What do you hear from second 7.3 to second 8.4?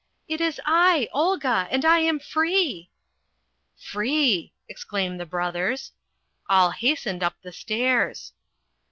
the stairs.